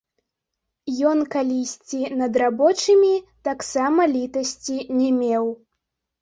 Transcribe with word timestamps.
Ён 1.09 1.19
калісьці 1.35 1.99
над 2.21 2.39
рабочымі 2.43 3.11
таксама 3.49 4.01
літасці 4.15 4.77
не 4.99 5.09
меў. 5.21 5.45